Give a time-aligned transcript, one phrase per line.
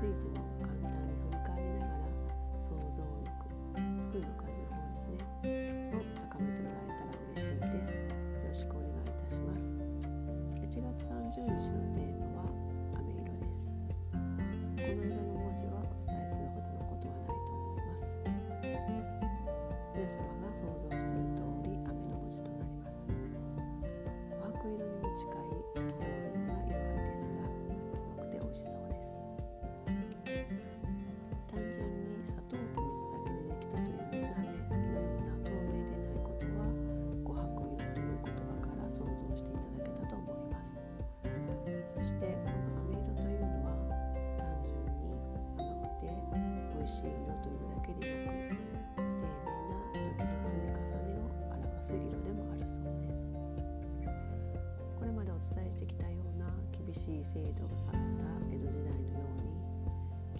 [0.00, 0.29] received it.
[46.90, 48.58] しい色というだけでなく
[49.94, 53.30] 丁寧な時の積み重ねを表す色でもあるそうです。
[54.98, 59.54] これまでお伝えしてきたような厳しい制度があった江戸時代のように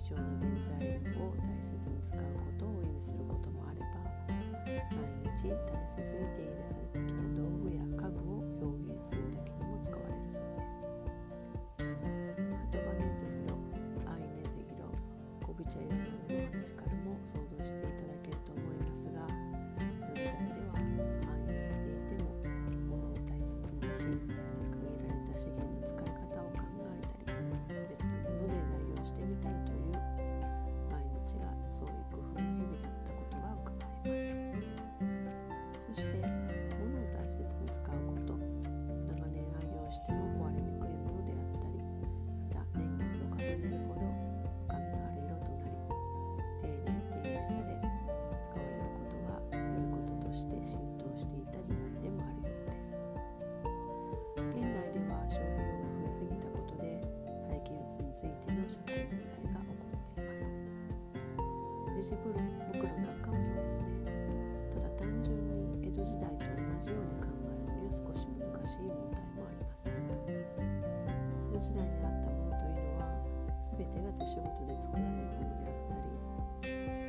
[0.00, 0.48] 貴重な原
[0.80, 4.08] 材料を大切に使うことを意味することもあれば
[4.96, 5.04] 毎
[5.36, 6.77] 日大切に手入れさ
[62.08, 63.84] し袋なんかもそうですね。
[64.72, 69.92] ただ単純に江戸時代と同じように考えるには少し難しい問題もあります。
[69.92, 70.32] 江
[71.52, 73.12] 戸時代にあったものというのは
[73.76, 76.00] 全てが手仕事で作られるものであった
[76.64, 77.07] り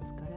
[0.00, 0.31] で使え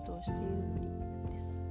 [0.00, 0.56] ことをしているの
[1.28, 1.68] にです。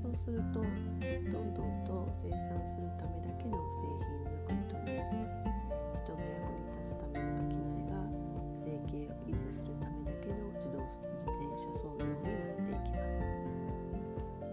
[0.00, 5.28] そうするとどんどんと生産するためだけの製品作りとなり
[5.92, 8.00] 人の役に立つための商いが
[8.64, 13.20] 生計を維持するためだけの自動自転車操業になっていきます。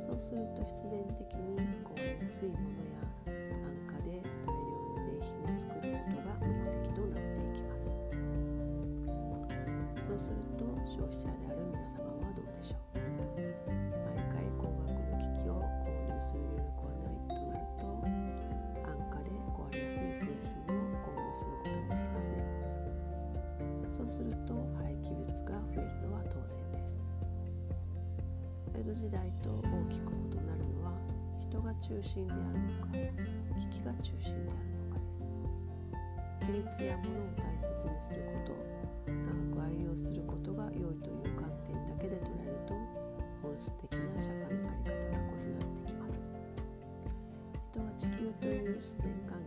[0.03, 2.99] そうすると必然的にこう安いものや
[3.31, 6.51] 安価で大量の製品を作ることが目
[6.83, 7.87] 的となっていきます。
[10.03, 11.50] そうすると消費者であ
[24.21, 27.01] すると廃棄物が増えるのは当然です。
[28.77, 30.93] 江戸時代と大きく異なるのは
[31.41, 32.93] 人が中心であるのか
[33.57, 36.53] 機器が中心であるのかです。
[36.53, 42.77] 規律や物を大切にすること長く愛用することが良いという観点だけで捉えると
[43.41, 46.29] 本質的な社会の在り方が異なってきます。
[47.73, 49.40] 人は地球という自然環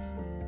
[0.00, 0.39] 手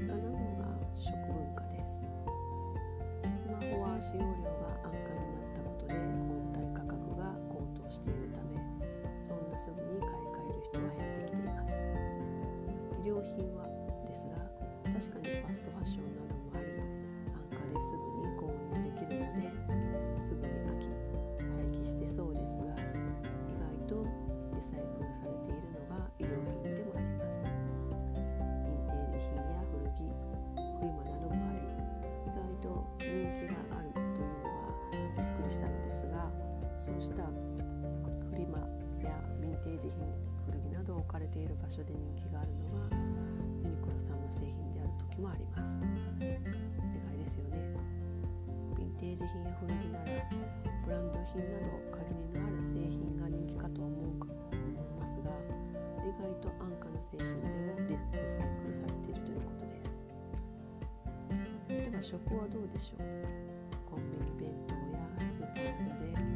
[0.00, 0.31] も
[41.62, 42.90] 場所で人気があるのが
[43.62, 45.80] ユニクロさんの製品である時もあります。
[46.18, 47.56] 意外ですよね。
[48.76, 50.04] ヴィンテージ品や古着なら
[50.84, 55.30] ブランド品など限りのある製品が人気かと思うか思いますが
[56.02, 59.96] 意外と安価な製品でもリサイクルされているということです。
[61.90, 63.06] では食はどうでしょう？
[63.88, 66.31] コンビニ弁当やスーパーなどで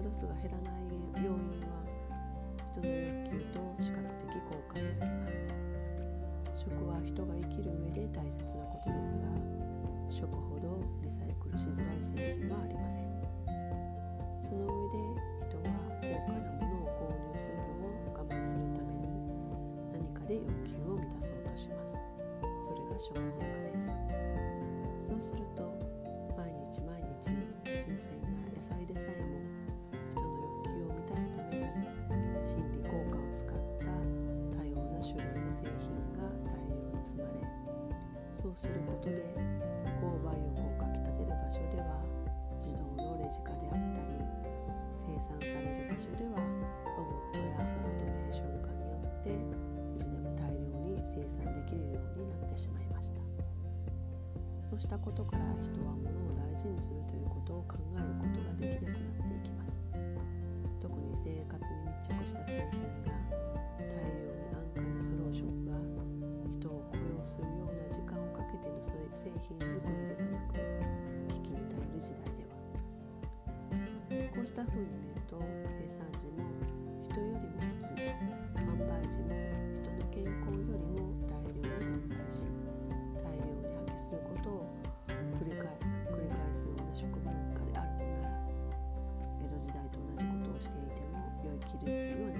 [0.00, 0.88] そうしたロスが減らない
[1.20, 1.76] 要因は
[2.72, 9.28] 人の欲求と視覚的効果になります食は人が生きる上で大切なことですが
[10.08, 13.06] 食ほどリサイクルしづらい製品はありません。
[14.42, 14.98] その上で
[15.46, 19.06] 人は高価なものを購入するのを我慢するために
[19.92, 21.94] 何かで欲求を満たそうとします。
[22.64, 23.86] それが食文化です。
[25.08, 25.62] そうすると
[26.36, 27.30] 毎日毎日
[27.64, 28.29] 新鮮な
[38.50, 39.22] そうすることで
[40.02, 42.02] 購買欲をかきたてる場所では
[42.58, 44.18] 自動のレジ化であったり
[44.98, 46.42] 生産される場所では
[46.98, 53.22] ロボットやオートメーション化によっていつでも大量に生産できるようになってしまいました。
[54.66, 59.80] そうしたことから人は物を大事事にするということを考えることができなくなっていきます。
[60.82, 63.14] 特に生活に密着した製品が
[69.20, 70.56] 製品作りではなく
[71.28, 72.32] 危機器に頼る時代
[74.08, 76.48] ではこうした風に見ると生産時も
[77.04, 78.16] 人よりも機器
[78.56, 79.36] 販売時も
[79.76, 82.48] 人の健康よりも大量に販売し
[83.20, 84.72] 大量に破棄することを
[85.36, 85.68] 繰り返
[86.08, 88.40] 繰り返すような食文化であるのなら
[89.36, 92.39] 江戸時代と同じことをしていても良い規律には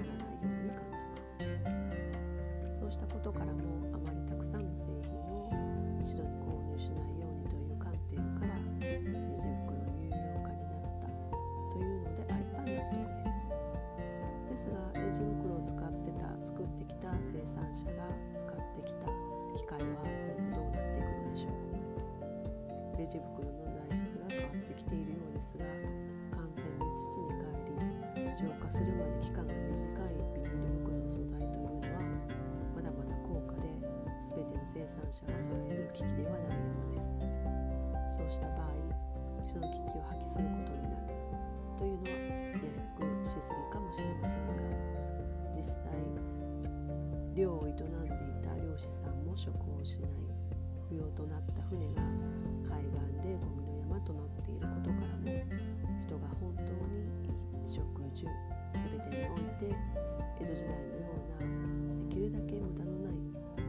[23.11, 25.67] レジ袋の材質が変わってきているようですが
[26.31, 32.07] 完全に土に帰り浄化するまで期間が短いビニール袋の素材というのは
[32.71, 33.67] まだまだ高価で
[34.23, 37.11] 全ての生産者が揃える危機ではないようです。
[38.15, 38.79] そうした場合
[39.43, 41.11] その危機を破棄することになる
[41.75, 42.15] というのは
[42.55, 44.55] 飛躍しすぎかもしれませんが
[45.59, 45.91] 実際
[47.35, 50.40] 漁を営んでいた漁師さんも職を失い
[50.91, 52.03] 不要となった船が
[52.67, 55.31] 海岸でゴミの山となっていることからも
[56.03, 57.07] 人が本当に
[57.63, 58.27] 衣食住
[58.75, 61.47] 全てにおいて江戸時代のような
[61.95, 63.15] できるだけ無駄のない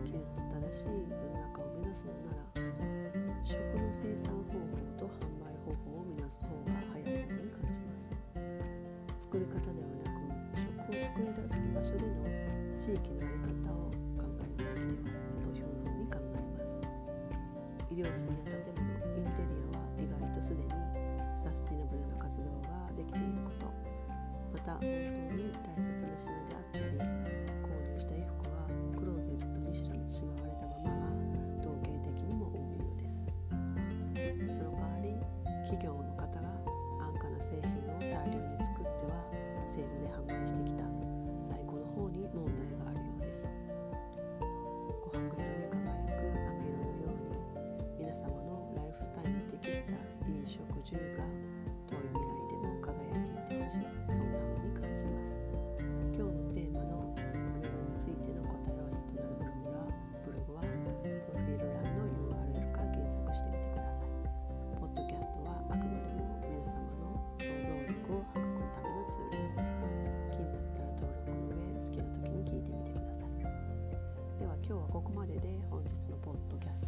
[0.03, 2.59] 規律正しい世の中を目指すのなら
[3.47, 8.11] 食の生産方法と販売方法を見なす方が早いように感じます。
[9.23, 10.27] 作り方ではなく
[10.59, 12.27] 食を作り出す場所での
[12.75, 13.42] 地域の在り
[24.83, 25.22] また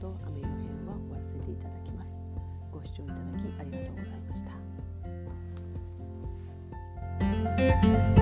[0.05, 2.19] と雨予「編」は終わらせていただきます。
[2.71, 4.45] ご視聴いただきありがとうございまし
[8.09, 8.14] た。